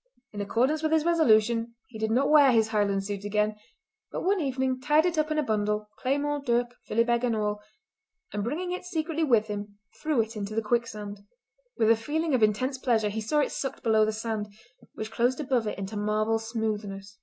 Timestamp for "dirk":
6.43-6.71